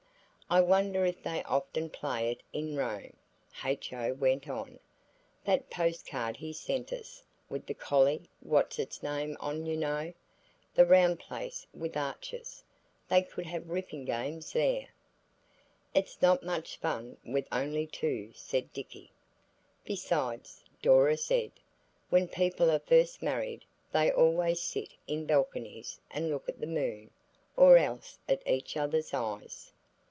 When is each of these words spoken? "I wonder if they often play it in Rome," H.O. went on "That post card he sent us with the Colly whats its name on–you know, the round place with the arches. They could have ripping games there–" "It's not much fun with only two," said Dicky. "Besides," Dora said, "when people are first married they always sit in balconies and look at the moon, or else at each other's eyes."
"I 0.53 0.59
wonder 0.59 1.05
if 1.05 1.23
they 1.23 1.43
often 1.43 1.89
play 1.89 2.29
it 2.29 2.43
in 2.51 2.75
Rome," 2.75 3.15
H.O. 3.63 4.13
went 4.15 4.49
on 4.49 4.79
"That 5.45 5.69
post 5.69 6.05
card 6.07 6.35
he 6.35 6.51
sent 6.51 6.91
us 6.91 7.23
with 7.47 7.65
the 7.65 7.73
Colly 7.73 8.23
whats 8.41 8.77
its 8.77 9.01
name 9.01 9.37
on–you 9.39 9.77
know, 9.77 10.11
the 10.75 10.85
round 10.85 11.19
place 11.21 11.65
with 11.73 11.93
the 11.93 12.01
arches. 12.01 12.65
They 13.07 13.21
could 13.21 13.45
have 13.45 13.69
ripping 13.69 14.03
games 14.03 14.51
there–" 14.51 14.89
"It's 15.95 16.21
not 16.21 16.43
much 16.43 16.75
fun 16.75 17.15
with 17.23 17.47
only 17.49 17.87
two," 17.87 18.33
said 18.35 18.73
Dicky. 18.73 19.13
"Besides," 19.85 20.65
Dora 20.81 21.15
said, 21.15 21.53
"when 22.09 22.27
people 22.27 22.69
are 22.71 22.79
first 22.79 23.21
married 23.23 23.63
they 23.93 24.11
always 24.11 24.61
sit 24.61 24.95
in 25.07 25.25
balconies 25.25 26.01
and 26.11 26.29
look 26.29 26.49
at 26.49 26.59
the 26.59 26.67
moon, 26.67 27.09
or 27.55 27.77
else 27.77 28.19
at 28.27 28.45
each 28.45 28.75
other's 28.75 29.13
eyes." 29.13 29.71